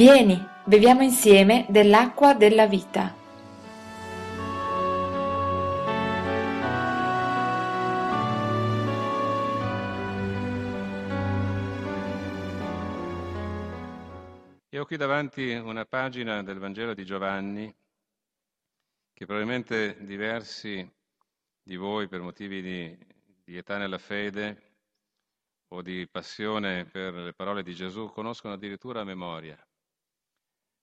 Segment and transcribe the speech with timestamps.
[0.00, 3.14] Vieni, beviamo insieme dell'acqua della vita.
[14.70, 17.70] Io ho qui davanti una pagina del Vangelo di Giovanni
[19.12, 20.90] che probabilmente diversi
[21.62, 22.98] di voi per motivi di,
[23.44, 24.62] di età nella fede
[25.68, 29.62] o di passione per le parole di Gesù conoscono addirittura a memoria.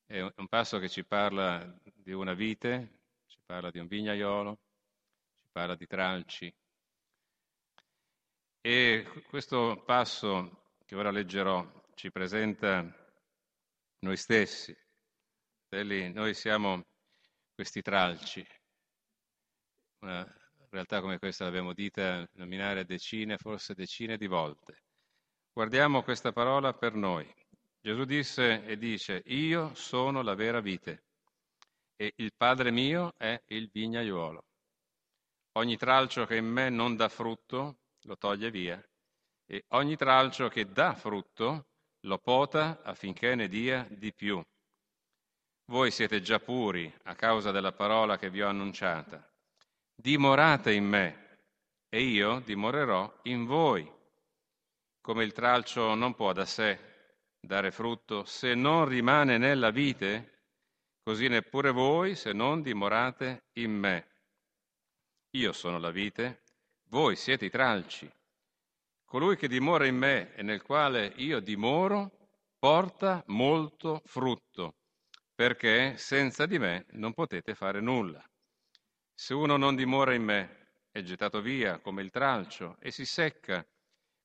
[0.09, 4.57] È un passo che ci parla di una vite, ci parla di un vignaiolo,
[5.41, 6.55] ci parla di tralci.
[8.61, 12.89] E questo passo che ora leggerò ci presenta
[13.99, 14.73] noi stessi.
[15.67, 16.85] Fratelli, noi siamo
[17.53, 18.47] questi tralci.
[19.99, 20.25] Una
[20.69, 24.83] realtà come questa l'abbiamo dita nominare decine, forse decine di volte.
[25.51, 27.29] Guardiamo questa parola per noi.
[27.87, 31.05] Gesù disse e dice, io sono la vera vite
[31.95, 34.43] e il Padre mio è il vignaiuolo.
[35.53, 38.85] Ogni tralcio che in me non dà frutto lo toglie via
[39.45, 41.67] e ogni tralcio che dà frutto
[42.01, 44.43] lo pota affinché ne dia di più.
[45.71, 49.25] Voi siete già puri a causa della parola che vi ho annunciata.
[49.95, 51.45] Dimorate in me
[51.87, 53.89] e io dimorerò in voi.
[54.99, 56.86] Come il tralcio non può da sé
[57.47, 60.43] dare frutto se non rimane nella vite,
[61.01, 64.07] così neppure voi se non dimorate in me.
[65.31, 66.43] Io sono la vite,
[66.89, 68.11] voi siete i tralci.
[69.05, 72.11] Colui che dimora in me e nel quale io dimoro
[72.59, 74.75] porta molto frutto,
[75.33, 78.21] perché senza di me non potete fare nulla.
[79.13, 83.65] Se uno non dimora in me, è gettato via come il tralcio e si secca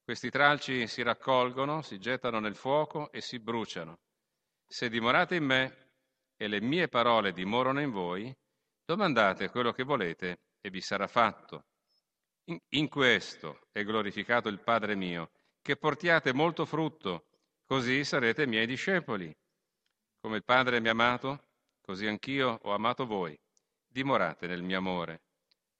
[0.05, 4.01] questi tralci si raccolgono, si gettano nel fuoco e si bruciano.
[4.67, 5.91] Se dimorate in me
[6.37, 8.35] e le mie parole dimorano in voi,
[8.85, 11.67] domandate quello che volete e vi sarà fatto.
[12.47, 15.31] In, in questo è glorificato il Padre mio,
[15.63, 17.27] che portiate molto frutto,
[17.65, 19.33] così sarete miei discepoli.
[20.21, 23.39] Come il Padre mi ha amato, così anch'io ho amato voi.
[23.87, 25.23] Dimorate nel mio amore.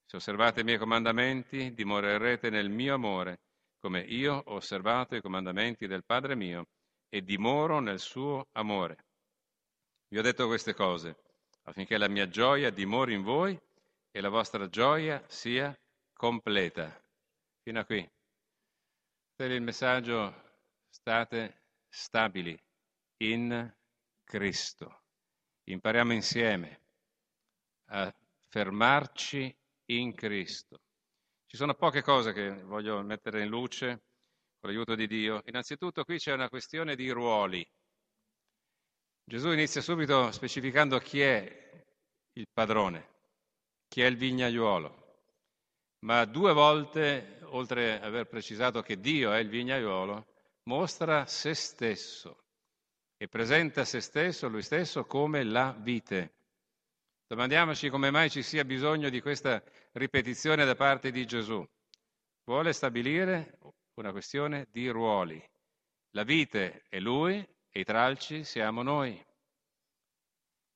[0.05, 3.41] Se osservate i miei comandamenti, dimorerete nel mio amore
[3.83, 6.69] come io ho osservato i comandamenti del Padre mio
[7.09, 9.07] e dimoro nel suo amore.
[10.07, 11.17] Vi ho detto queste cose
[11.65, 13.61] affinché la mia gioia dimori in voi
[14.13, 15.77] e la vostra gioia sia
[16.13, 16.97] completa.
[17.61, 18.09] Fino a qui.
[19.35, 22.57] Per il messaggio state stabili
[23.17, 23.69] in
[24.23, 25.03] Cristo.
[25.65, 26.83] Impariamo insieme
[27.87, 28.15] a
[28.49, 29.53] fermarci
[29.87, 30.82] in Cristo.
[31.53, 34.05] Ci sono poche cose che voglio mettere in luce
[34.59, 35.43] con l'aiuto di Dio.
[35.45, 37.63] Innanzitutto qui c'è una questione di ruoli.
[39.23, 41.85] Gesù inizia subito specificando chi è
[42.39, 43.07] il padrone,
[43.87, 45.25] chi è il vignaiuolo,
[46.07, 50.27] ma due volte, oltre ad aver precisato che Dio è il vignaiuolo,
[50.63, 52.45] mostra se stesso
[53.19, 56.33] e presenta se stesso, lui stesso, come la vite.
[57.33, 59.63] Domandiamoci come mai ci sia bisogno di questa
[59.93, 61.67] ripetizione da parte di Gesù.
[62.45, 63.59] Vuole stabilire
[63.95, 65.43] una questione di ruoli.
[66.11, 67.39] La vite è lui
[67.71, 69.19] e i tralci siamo noi.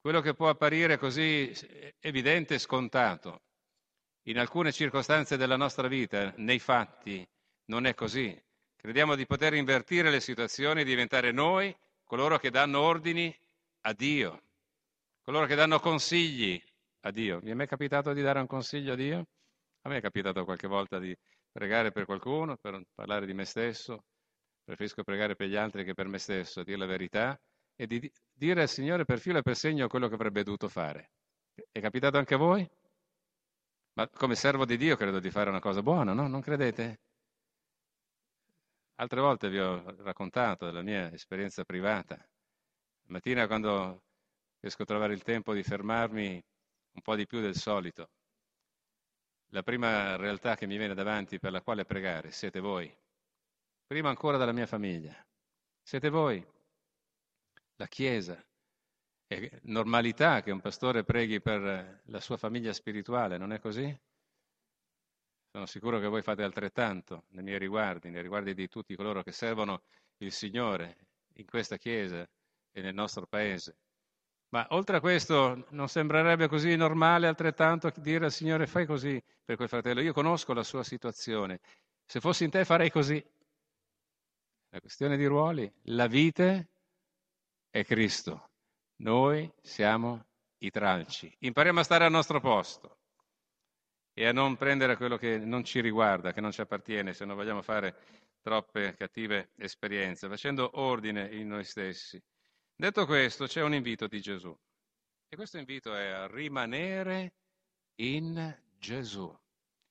[0.01, 1.53] Quello che può apparire così
[2.01, 3.43] evidente e scontato
[4.23, 7.23] in alcune circostanze della nostra vita, nei fatti,
[7.67, 8.35] non è così.
[8.77, 13.39] Crediamo di poter invertire le situazioni e diventare noi coloro che danno ordini
[13.83, 14.41] a Dio
[15.27, 16.63] coloro che danno consigli
[17.01, 17.41] a Dio.
[17.41, 19.27] Vi è mai capitato di dare un consiglio a Dio?
[19.83, 21.17] A me è capitato qualche volta di
[21.51, 24.05] pregare per qualcuno, per parlare di me stesso.
[24.63, 27.37] Preferisco pregare per gli altri che per me stesso, dire la verità
[27.75, 31.11] e di dire al Signore per filo e per segno quello che avrebbe dovuto fare.
[31.73, 32.69] È capitato anche a voi?
[33.95, 36.29] Ma come servo di Dio credo di fare una cosa buona, no?
[36.29, 37.01] Non credete?
[38.95, 42.17] Altre volte vi ho raccontato della mia esperienza privata.
[43.09, 44.06] Mattina quando
[44.67, 46.45] riesco a trovare il tempo di fermarmi
[46.93, 48.11] un po' di più del solito.
[49.51, 52.93] La prima realtà che mi viene davanti per la quale pregare siete voi,
[53.87, 55.15] prima ancora della mia famiglia,
[55.81, 56.45] siete voi,
[57.77, 58.45] la Chiesa.
[59.29, 63.97] È normalità che un pastore preghi per la sua famiglia spirituale, non è così?
[65.53, 69.33] Sono sicuro che voi fate altrettanto nei miei riguardi, nei riguardi di tutti coloro che
[69.33, 69.83] servono
[70.19, 70.97] il Signore
[71.35, 72.29] in questa Chiesa
[72.73, 73.77] e nel nostro Paese.
[74.51, 79.57] Ma oltre a questo, non sembrerebbe così normale altrettanto dire al Signore fai così per
[79.57, 80.01] quel fratello?
[80.01, 81.61] Io conosco la sua situazione.
[82.05, 83.23] Se fossi in te farei così.
[84.71, 85.71] La questione di ruoli.
[85.85, 86.69] La vite
[87.71, 88.51] è Cristo.
[88.97, 90.25] Noi siamo
[90.59, 91.35] i tralci.
[91.41, 92.99] Impariamo a stare al nostro posto
[94.15, 97.37] e a non prendere quello che non ci riguarda, che non ci appartiene, se non
[97.37, 97.97] vogliamo fare
[98.41, 102.23] troppe cattive esperienze, facendo ordine in noi stessi.
[102.79, 104.55] Detto questo, c'è un invito di Gesù.
[105.29, 107.33] E questo invito è a rimanere
[108.03, 109.35] in Gesù.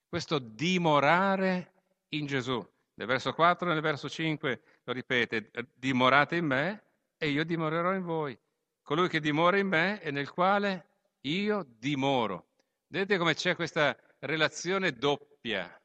[0.07, 1.73] Questo dimorare
[2.09, 2.63] in Gesù.
[2.93, 6.83] Nel verso 4 e nel verso 5 lo ripete, dimorate in me
[7.17, 8.39] e io dimorerò in voi.
[8.83, 10.89] Colui che dimora in me e nel quale
[11.21, 12.49] io dimoro.
[12.85, 15.75] Vedete come c'è questa relazione doppia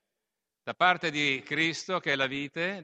[0.62, 2.82] da parte di Cristo, che è la vite,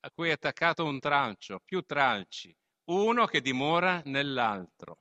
[0.00, 2.54] a cui è attaccato un tralcio, più tralci,
[2.86, 4.98] uno che dimora nell'altro.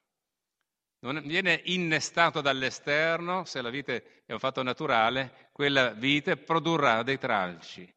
[1.00, 7.18] Non viene innestato dall'esterno, se la vite è un fatto naturale, quella vite produrrà dei
[7.18, 7.94] tralci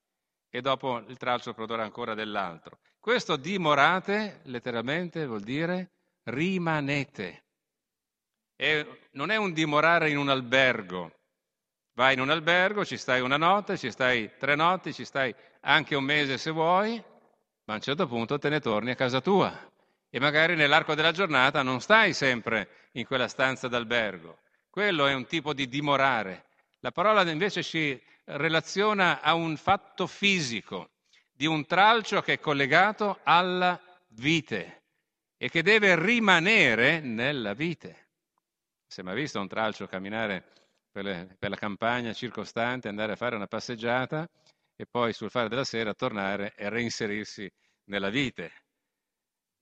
[0.50, 2.78] e dopo il tralcio produrrà ancora dell'altro.
[2.98, 5.90] Questo dimorate, letteralmente, vuol dire
[6.24, 7.44] rimanete.
[8.56, 11.12] E non è un dimorare in un albergo.
[11.92, 15.94] Vai in un albergo, ci stai una notte, ci stai tre notti, ci stai anche
[15.94, 19.74] un mese se vuoi, ma a un certo punto te ne torni a casa tua
[20.10, 24.38] e magari nell'arco della giornata non stai sempre in quella stanza d'albergo.
[24.70, 26.46] Quello è un tipo di dimorare.
[26.80, 30.90] La parola invece ci relaziona a un fatto fisico,
[31.32, 34.82] di un tralcio che è collegato alla vite
[35.36, 38.08] e che deve rimanere nella vite.
[38.86, 40.44] Si è mai visto un tralcio camminare
[40.90, 44.26] per, le, per la campagna circostante, andare a fare una passeggiata
[44.74, 47.50] e poi sul fare della sera tornare e reinserirsi
[47.84, 48.65] nella vite?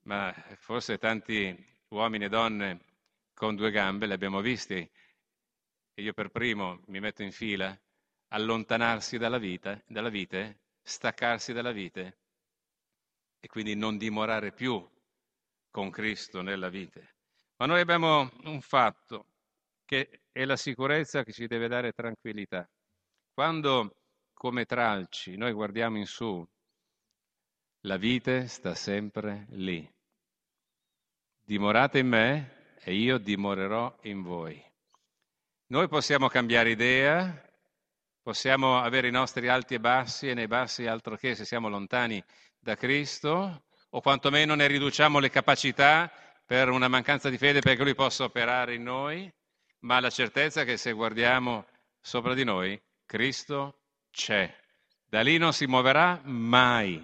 [0.05, 1.55] Ma forse tanti
[1.89, 2.79] uomini e donne
[3.33, 4.75] con due gambe li abbiamo visti
[5.97, 7.77] e io per primo mi metto in fila,
[8.29, 12.19] allontanarsi dalla vita, dalla vite, staccarsi dalla vite
[13.39, 14.85] e quindi non dimorare più
[15.69, 17.15] con Cristo nella vite.
[17.57, 19.27] Ma noi abbiamo un fatto
[19.85, 22.69] che è la sicurezza che ci deve dare tranquillità.
[23.33, 23.95] Quando
[24.33, 26.45] come tralci noi guardiamo in su,
[27.81, 29.94] la vite sta sempre lì
[31.45, 34.61] dimorate in me e io dimorerò in voi.
[35.67, 37.41] Noi possiamo cambiare idea,
[38.21, 42.23] possiamo avere i nostri alti e bassi e nei bassi altro che se siamo lontani
[42.59, 46.11] da Cristo, o quantomeno ne riduciamo le capacità
[46.45, 49.31] per una mancanza di fede perché Lui possa operare in noi,
[49.79, 51.65] ma la certezza è che se guardiamo
[52.01, 53.81] sopra di noi, Cristo
[54.11, 54.53] c'è.
[55.07, 57.03] Da lì non si muoverà mai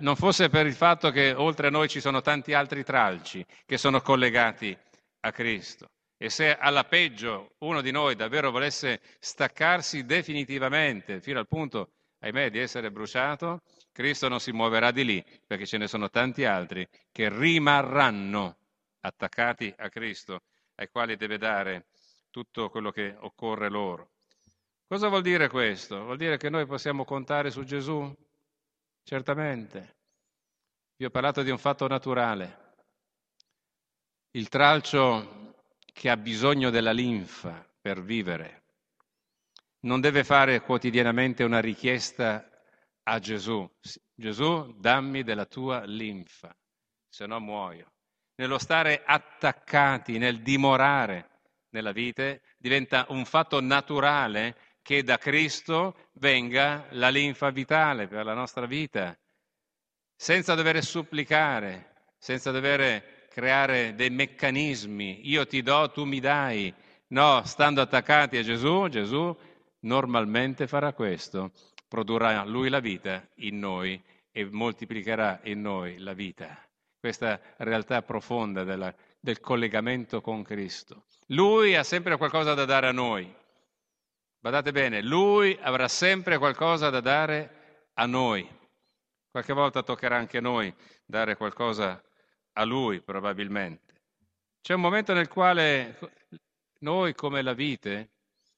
[0.00, 3.78] non fosse per il fatto che oltre a noi ci sono tanti altri tralci che
[3.78, 4.76] sono collegati
[5.20, 5.90] a Cristo.
[6.18, 12.50] E se alla peggio uno di noi davvero volesse staccarsi definitivamente, fino al punto, ahimè,
[12.50, 16.86] di essere bruciato, Cristo non si muoverà di lì, perché ce ne sono tanti altri
[17.10, 18.56] che rimarranno
[19.00, 20.42] attaccati a Cristo,
[20.74, 21.86] ai quali deve dare
[22.30, 24.10] tutto quello che occorre loro.
[24.86, 26.04] Cosa vuol dire questo?
[26.04, 28.14] Vuol dire che noi possiamo contare su Gesù?
[29.02, 29.96] Certamente.
[30.96, 32.74] Vi ho parlato di un fatto naturale.
[34.32, 35.54] Il tralcio
[35.92, 38.60] che ha bisogno della linfa per vivere
[39.80, 42.48] non deve fare quotidianamente una richiesta
[43.04, 43.68] a Gesù.
[44.14, 46.54] Gesù, dammi della tua linfa,
[47.08, 47.92] se no muoio.
[48.36, 51.28] Nello stare attaccati, nel dimorare
[51.70, 58.34] nella vite, diventa un fatto naturale che da Cristo venga la linfa vitale per la
[58.34, 59.16] nostra vita,
[60.14, 66.72] senza dover supplicare, senza dover creare dei meccanismi, io ti do, tu mi dai.
[67.08, 69.36] No, stando attaccati a Gesù, Gesù
[69.80, 71.52] normalmente farà questo,
[71.88, 76.56] produrrà lui la vita in noi e moltiplicherà in noi la vita.
[76.98, 81.04] Questa realtà profonda della, del collegamento con Cristo.
[81.26, 83.32] Lui ha sempre qualcosa da dare a noi.
[84.42, 88.48] Badate bene, lui avrà sempre qualcosa da dare a noi.
[89.30, 92.02] Qualche volta toccherà anche a noi dare qualcosa
[92.54, 94.00] a lui, probabilmente.
[94.62, 95.98] C'è un momento nel quale
[96.80, 98.12] noi, come la vite,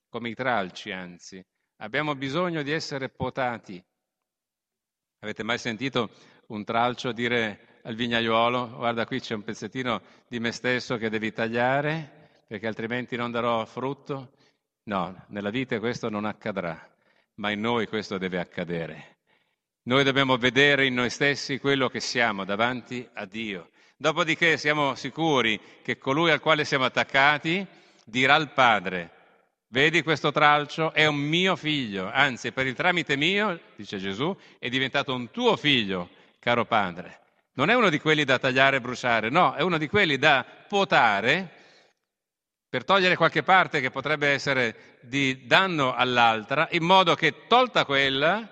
[0.08, 1.44] come i tralci anzi,
[1.78, 3.84] abbiamo bisogno di essere potati.
[5.18, 6.10] Avete mai sentito
[6.48, 11.32] un tralcio dire al vignaiuolo, guarda qui c'è un pezzettino di me stesso che devi
[11.32, 14.32] tagliare perché altrimenti non darò frutto?
[14.84, 16.90] No, nella vita questo non accadrà,
[17.34, 19.18] ma in noi questo deve accadere.
[19.84, 23.70] Noi dobbiamo vedere in noi stessi quello che siamo davanti a Dio.
[23.96, 27.64] Dopodiché siamo sicuri che colui al quale siamo attaccati
[28.04, 29.10] dirà al Padre,
[29.68, 30.92] vedi questo tralcio?
[30.92, 35.56] È un mio figlio, anzi per il tramite mio, dice Gesù, è diventato un tuo
[35.56, 36.10] figlio,
[36.40, 37.20] caro Padre.
[37.54, 40.44] Non è uno di quelli da tagliare e bruciare, no, è uno di quelli da
[40.66, 41.60] potare
[42.72, 48.48] per togliere qualche parte che potrebbe essere di danno all'altra, in modo che tolta quella,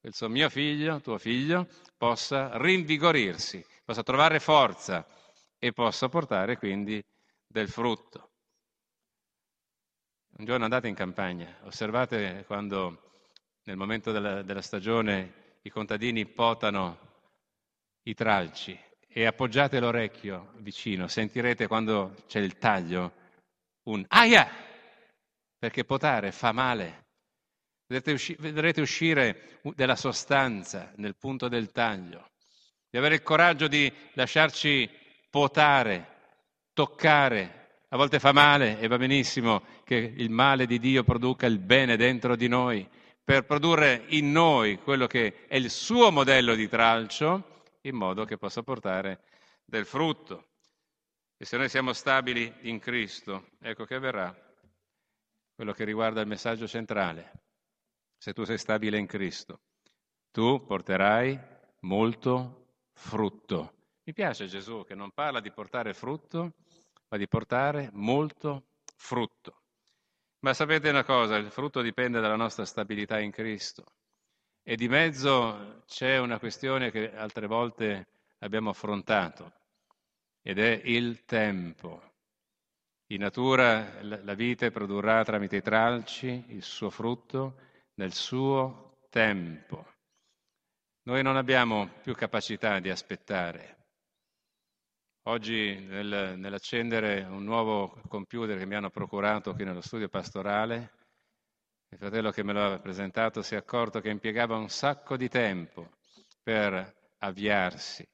[0.00, 1.68] questo mio figlio, tuo figlio,
[1.98, 5.06] possa rinvigorirsi, possa trovare forza
[5.58, 7.04] e possa portare quindi
[7.46, 8.30] del frutto.
[10.38, 13.26] Un giorno andate in campagna, osservate quando
[13.64, 16.98] nel momento della, della stagione i contadini potano
[18.04, 23.20] i tralci e appoggiate l'orecchio vicino, sentirete quando c'è il taglio
[23.84, 24.48] un aia,
[25.58, 27.06] perché potare fa male.
[27.86, 32.30] Usci- vedrete uscire della sostanza nel punto del taglio,
[32.88, 34.88] di avere il coraggio di lasciarci
[35.28, 36.06] potare,
[36.72, 37.60] toccare.
[37.88, 41.96] A volte fa male e va benissimo che il male di Dio produca il bene
[41.96, 42.88] dentro di noi,
[43.22, 48.38] per produrre in noi quello che è il suo modello di tralcio, in modo che
[48.38, 49.20] possa portare
[49.64, 50.51] del frutto.
[51.42, 54.32] E se noi siamo stabili in Cristo, ecco che avverrà
[55.56, 57.32] quello che riguarda il messaggio centrale.
[58.16, 59.62] Se tu sei stabile in Cristo,
[60.30, 61.36] tu porterai
[61.80, 63.74] molto frutto.
[64.04, 66.52] Mi piace Gesù che non parla di portare frutto,
[67.08, 69.62] ma di portare molto frutto.
[70.44, 73.84] Ma sapete una cosa, il frutto dipende dalla nostra stabilità in Cristo.
[74.62, 78.06] E di mezzo c'è una questione che altre volte
[78.38, 79.61] abbiamo affrontato,
[80.42, 82.10] ed è il tempo.
[83.12, 87.56] In natura la vite produrrà tramite i tralci il suo frutto
[87.94, 89.86] nel suo tempo.
[91.04, 93.78] Noi non abbiamo più capacità di aspettare.
[95.26, 100.92] Oggi nel, nell'accendere un nuovo computer che mi hanno procurato qui nello studio pastorale,
[101.90, 105.90] il fratello che me l'ha presentato si è accorto che impiegava un sacco di tempo
[106.42, 108.08] per avviarsi.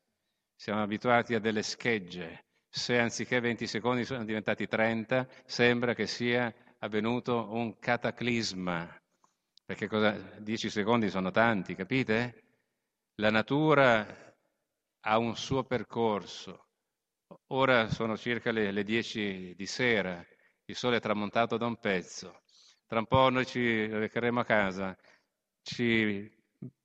[0.58, 2.46] Siamo abituati a delle schegge.
[2.68, 9.00] Se anziché 20 secondi sono diventati 30, sembra che sia avvenuto un cataclisma.
[9.64, 12.42] Perché cosa, 10 secondi sono tanti, capite?
[13.14, 14.04] La natura
[15.00, 16.68] ha un suo percorso
[17.48, 20.24] Ora sono circa le, le 10 di sera,
[20.64, 22.42] il sole è tramontato da un pezzo.
[22.86, 24.96] Tra un po' noi ci recheremo a casa,
[25.62, 26.30] ci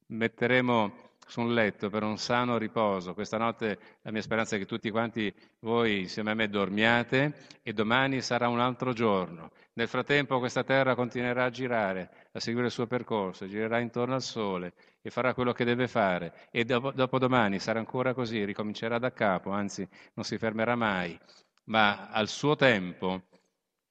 [0.07, 3.15] metteremo su un letto per un sano riposo.
[3.15, 7.73] Questa notte la mia speranza è che tutti quanti voi insieme a me dormiate e
[7.73, 9.49] domani sarà un altro giorno.
[9.73, 14.21] Nel frattempo questa terra continuerà a girare, a seguire il suo percorso, girerà intorno al
[14.21, 19.11] sole e farà quello che deve fare e dopo, dopodomani sarà ancora così, ricomincerà da
[19.11, 21.19] capo, anzi non si fermerà mai,
[21.63, 23.23] ma al suo tempo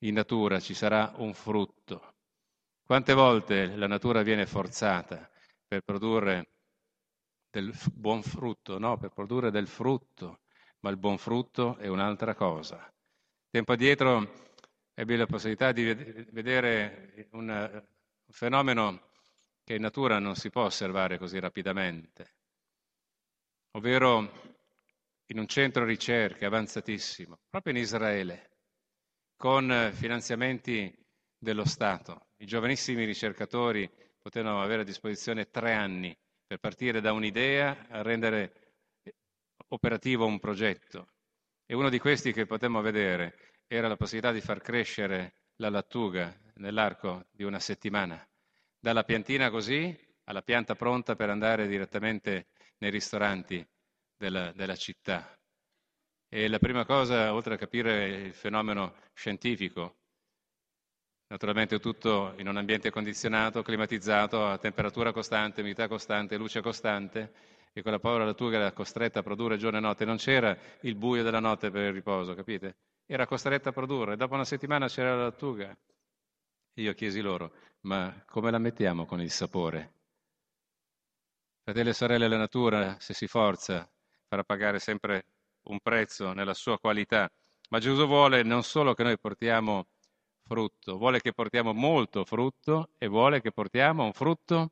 [0.05, 2.15] in natura ci sarà un frutto.
[2.85, 5.29] Quante volte la natura viene forzata
[5.67, 6.52] per produrre
[7.53, 10.41] del buon frutto, no, per produrre del frutto,
[10.81, 12.91] ma il buon frutto è un'altra cosa.
[13.51, 14.51] Tempo addietro
[14.95, 15.85] ebbi la possibilità di
[16.31, 17.85] vedere un
[18.31, 19.11] fenomeno
[19.65, 22.35] che in natura non si può osservare così rapidamente,
[23.73, 24.51] ovvero
[25.27, 28.51] in un centro ricerche avanzatissimo, proprio in Israele,
[29.37, 30.91] con finanziamenti
[31.37, 32.29] dello Stato.
[32.39, 36.17] I giovanissimi ricercatori potevano avere a disposizione tre anni
[36.53, 38.75] per partire da un'idea a rendere
[39.69, 41.13] operativo un progetto.
[41.65, 46.37] E uno di questi che potemmo vedere era la possibilità di far crescere la lattuga
[46.57, 48.23] nell'arco di una settimana
[48.79, 53.67] dalla piantina così alla pianta pronta per andare direttamente nei ristoranti
[54.15, 55.35] della, della città.
[56.29, 60.02] E la prima cosa, oltre a capire il fenomeno scientifico,
[61.33, 67.33] naturalmente tutto in un ambiente condizionato, climatizzato, a temperatura costante, umidità costante, luce costante,
[67.73, 70.05] e quella povera lattuga era costretta a produrre giorno e notte.
[70.05, 72.77] Non c'era il buio della notte per il riposo, capite?
[73.07, 74.17] Era costretta a produrre.
[74.17, 75.75] Dopo una settimana c'era la lattuga.
[76.75, 79.95] Io chiesi loro, ma come la mettiamo con il sapore?
[81.63, 83.91] Fratelli e sorelle, la natura, se si forza,
[84.29, 85.25] farà pagare sempre
[85.63, 87.27] un prezzo nella sua qualità.
[87.71, 89.87] Ma Gesù vuole non solo che noi portiamo
[90.45, 94.71] frutto, vuole che portiamo molto frutto e vuole che portiamo un frutto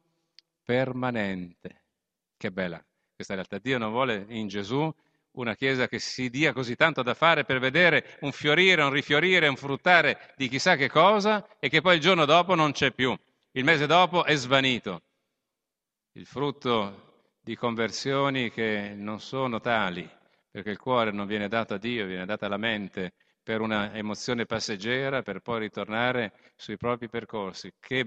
[0.62, 1.82] permanente.
[2.36, 2.82] Che bella
[3.14, 3.58] questa realtà.
[3.58, 4.92] Dio non vuole in Gesù
[5.32, 9.46] una Chiesa che si dia così tanto da fare per vedere un fiorire, un rifiorire,
[9.46, 13.16] un fruttare di chissà che cosa e che poi il giorno dopo non c'è più.
[13.52, 15.02] Il mese dopo è svanito.
[16.12, 20.08] Il frutto di conversioni che non sono tali,
[20.50, 23.12] perché il cuore non viene dato a Dio, viene dato alla mente
[23.50, 27.72] per una emozione passeggera, per poi ritornare sui propri percorsi.
[27.80, 28.06] Che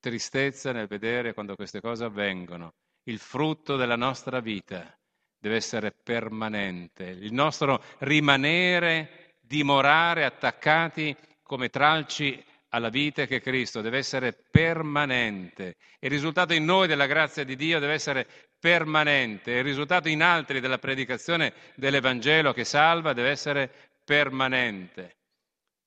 [0.00, 2.72] tristezza nel vedere quando queste cose avvengono.
[3.02, 4.98] Il frutto della nostra vita
[5.38, 13.82] deve essere permanente, il nostro rimanere, dimorare attaccati come tralci alla vita che è Cristo
[13.82, 15.76] deve essere permanente.
[16.00, 18.26] Il risultato in noi della grazia di Dio deve essere
[18.58, 19.52] permanente.
[19.52, 25.16] Il risultato in altri della predicazione dell'Evangelo che salva deve essere permanente.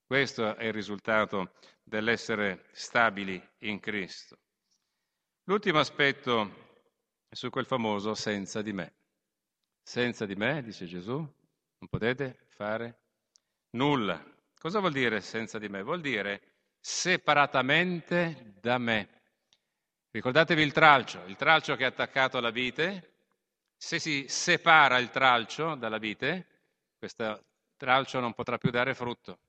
[0.05, 4.37] Questo è il risultato dell'essere stabili in Cristo.
[5.43, 6.65] L'ultimo aspetto
[7.29, 8.93] è su quel famoso senza di me.
[9.81, 12.99] Senza di me, dice Gesù, non potete fare
[13.71, 14.21] nulla.
[14.59, 15.83] Cosa vuol dire senza di me?
[15.83, 16.41] Vuol dire
[16.79, 19.21] separatamente da me.
[20.11, 23.13] Ricordatevi il tralcio, il tralcio che è attaccato alla vite.
[23.77, 26.47] Se si separa il tralcio dalla vite,
[26.97, 27.45] questo
[27.77, 29.39] tralcio non potrà più dare frutto.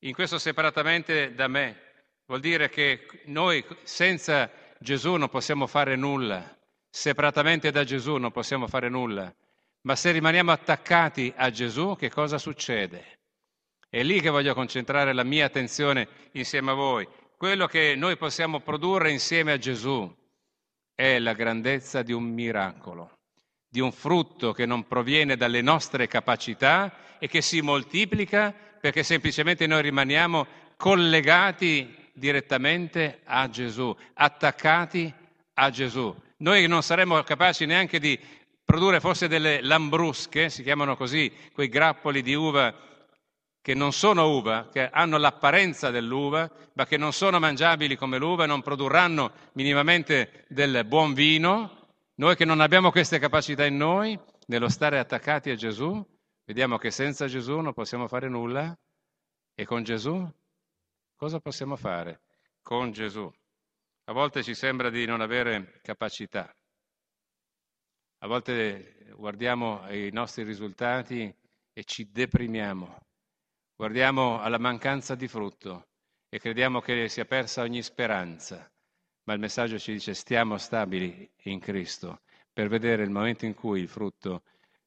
[0.00, 6.56] In questo separatamente da me vuol dire che noi senza Gesù non possiamo fare nulla,
[6.90, 9.32] separatamente da Gesù non possiamo fare nulla.
[9.82, 13.20] Ma se rimaniamo attaccati a Gesù, che cosa succede?
[13.88, 17.06] È lì che voglio concentrare la mia attenzione insieme a voi.
[17.36, 20.12] Quello che noi possiamo produrre insieme a Gesù
[20.94, 23.18] è la grandezza di un miracolo,
[23.68, 26.92] di un frutto che non proviene dalle nostre capacità
[27.24, 35.10] e che si moltiplica perché semplicemente noi rimaniamo collegati direttamente a Gesù, attaccati
[35.54, 36.14] a Gesù.
[36.38, 38.20] Noi non saremmo capaci neanche di
[38.62, 42.74] produrre forse delle lambrusche, si chiamano così, quei grappoli di uva
[43.62, 48.44] che non sono uva, che hanno l'apparenza dell'uva, ma che non sono mangiabili come l'uva,
[48.44, 51.86] non produrranno minimamente del buon vino.
[52.16, 56.06] Noi che non abbiamo queste capacità in noi, nello stare attaccati a Gesù,
[56.44, 58.76] vediamo che senza Gesù non possiamo fare nulla
[59.54, 60.26] e con Gesù
[61.16, 62.20] cosa possiamo fare?
[62.62, 63.30] Con Gesù.
[64.04, 66.54] A volte ci sembra di non avere capacità,
[68.24, 71.34] a volte guardiamo i nostri risultati
[71.74, 72.98] e ci deprimiamo,
[73.76, 75.88] guardiamo alla mancanza di frutto
[76.30, 78.66] e crediamo che sia persa ogni speranza,
[79.24, 83.80] ma il messaggio ci dice stiamo stabili in Cristo per vedere il momento in cui
[83.80, 84.42] il frutto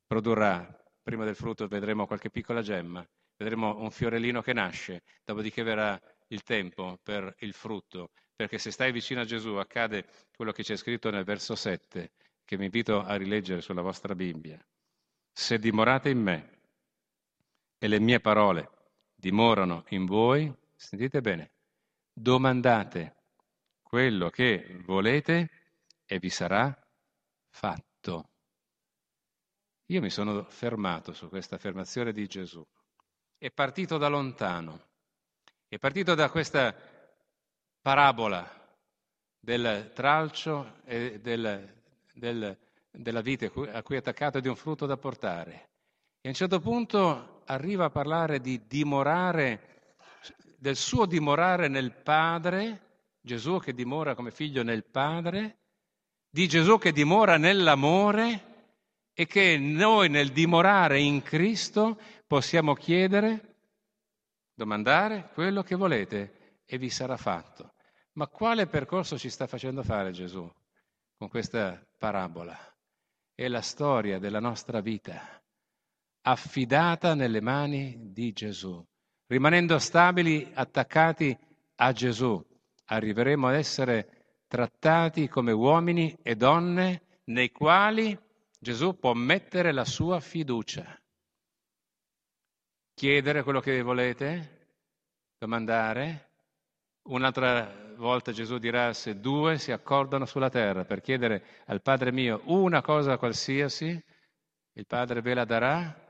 [0.08, 0.68] produrrà,
[1.08, 6.44] prima del frutto vedremo qualche piccola gemma, vedremo un fiorellino che nasce, dopodiché verrà il
[6.44, 11.10] tempo per il frutto, perché se stai vicino a Gesù accade quello che c'è scritto
[11.10, 12.12] nel verso 7,
[12.44, 14.62] che vi invito a rileggere sulla vostra Bibbia.
[15.32, 16.60] Se dimorate in me
[17.78, 18.70] e le mie parole
[19.16, 21.52] dimorano in voi, sentite bene,
[22.12, 23.16] domandate
[23.82, 25.50] quello che volete
[26.06, 26.78] e vi sarà
[27.48, 28.32] fatto.
[29.88, 32.66] Io mi sono fermato su questa affermazione di Gesù.
[33.38, 34.88] È partito da lontano,
[35.68, 36.76] è partito da questa
[37.82, 38.50] parabola
[39.40, 41.76] del tralcio e del
[42.18, 42.58] del,
[42.92, 45.70] della vita a cui è attaccato di un frutto da portare.
[46.22, 49.96] E a un certo punto arriva a parlare di dimorare,
[50.58, 52.82] del suo dimorare nel Padre,
[53.22, 55.58] Gesù che dimora come figlio nel Padre,
[56.30, 58.47] di Gesù che dimora nell'amore
[59.20, 63.56] e che noi nel dimorare in Cristo possiamo chiedere,
[64.54, 67.74] domandare quello che volete e vi sarà fatto.
[68.14, 70.48] Ma quale percorso ci sta facendo fare Gesù?
[71.18, 72.56] con questa parabola.
[73.34, 75.42] È la storia della nostra vita,
[76.22, 78.84] affidata nelle mani di Gesù.
[79.26, 81.38] Rimanendo stabili, attaccati
[81.76, 82.44] a Gesù,
[82.86, 88.18] arriveremo ad essere trattati come uomini e donne nei quali
[88.60, 91.00] Gesù può mettere la sua fiducia.
[92.94, 94.76] Chiedere quello che volete,
[95.38, 96.32] domandare.
[97.04, 102.42] Un'altra volta Gesù dirà se due si accordano sulla terra per chiedere al Padre mio
[102.46, 104.04] una cosa qualsiasi,
[104.74, 106.06] il Padre ve la darà.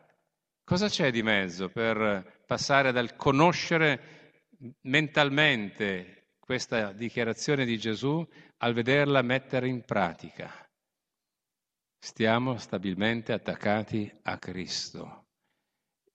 [0.63, 4.33] Cosa c'è di mezzo per passare dal conoscere
[4.81, 8.25] mentalmente questa dichiarazione di Gesù
[8.57, 10.66] al vederla mettere in pratica?
[11.99, 15.25] Stiamo stabilmente attaccati a Cristo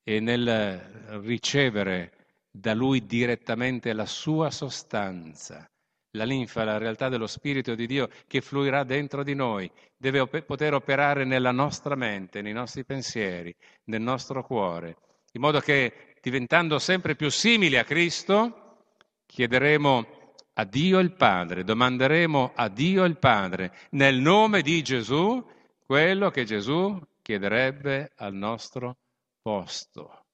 [0.04, 0.78] e nel
[1.22, 2.12] ricevere
[2.50, 5.66] da lui direttamente la sua sostanza.
[6.14, 10.42] La linfa, la realtà dello Spirito di Dio che fluirà dentro di noi, deve op-
[10.42, 14.96] poter operare nella nostra mente, nei nostri pensieri, nel nostro cuore,
[15.32, 18.84] in modo che diventando sempre più simili a Cristo,
[19.24, 25.42] chiederemo a Dio il Padre, domanderemo a Dio il Padre nel nome di Gesù
[25.84, 28.98] quello che Gesù chiederebbe al nostro
[29.40, 30.26] posto.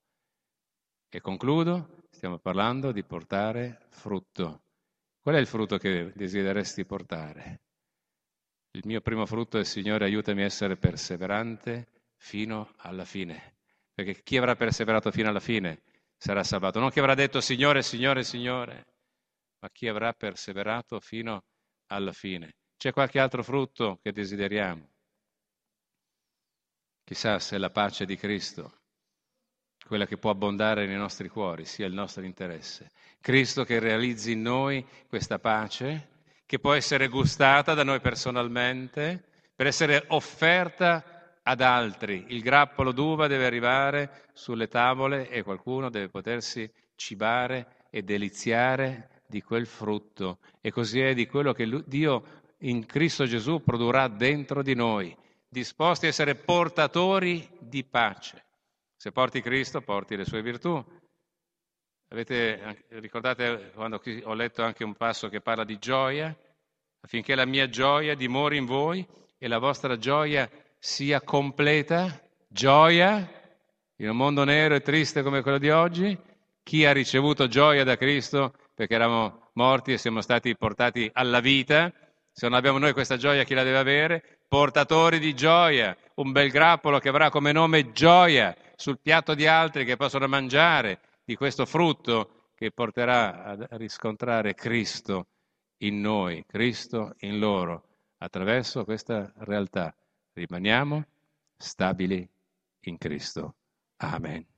[1.09, 4.63] E concludo Stiamo parlando di portare frutto.
[5.21, 7.61] Qual è il frutto che desideresti portare?
[8.73, 13.57] il mio primo frutto è Signore aiutami a essere perseverante fino alla fine,
[13.95, 15.83] perché chi avrà perseverato fino alla fine
[16.17, 18.87] sarà salvato, non chi avrà detto Signore, Signore, Signore,
[19.61, 21.45] ma chi avrà perseverato fino
[21.87, 22.57] alla fine.
[22.77, 24.89] C'è qualche altro frutto che desideriamo?
[27.09, 28.71] Chissà se la pace di Cristo,
[29.87, 32.90] quella che può abbondare nei nostri cuori, sia il nostro interesse.
[33.23, 36.09] Cristo che realizzi in noi questa pace,
[36.44, 39.25] che può essere gustata da noi personalmente,
[39.57, 42.27] per essere offerta ad altri.
[42.29, 49.40] Il grappolo d'uva deve arrivare sulle tavole e qualcuno deve potersi cibare e deliziare di
[49.40, 50.40] quel frutto.
[50.61, 55.16] E così è di quello che Dio in Cristo Gesù produrrà dentro di noi,
[55.49, 58.45] disposti a essere portatori di pace.
[58.97, 60.85] Se porti Cristo, porti le sue virtù.
[62.11, 66.37] Avete, ricordate quando ho letto anche un passo che parla di gioia?
[67.01, 69.07] Affinché la mia gioia dimori in voi
[69.39, 72.21] e la vostra gioia sia completa.
[72.49, 73.31] Gioia
[73.97, 76.19] in un mondo nero e triste come quello di oggi.
[76.63, 81.93] Chi ha ricevuto gioia da Cristo perché eravamo morti e siamo stati portati alla vita,
[82.31, 84.38] se non abbiamo noi questa gioia, chi la deve avere?
[84.49, 89.85] Portatori di gioia, un bel grappolo che avrà come nome gioia sul piatto di altri
[89.85, 95.27] che possono mangiare di questo frutto che porterà a riscontrare Cristo
[95.83, 97.85] in noi, Cristo in loro.
[98.19, 99.95] Attraverso questa realtà
[100.33, 101.05] rimaniamo
[101.55, 102.27] stabili
[102.85, 103.55] in Cristo.
[103.99, 104.58] Amen.